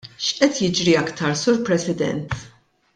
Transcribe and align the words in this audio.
X'qed 0.25 0.53
jiġri 0.61 0.95
aktar, 1.03 1.37
Sur 1.45 1.61
President? 1.69 2.39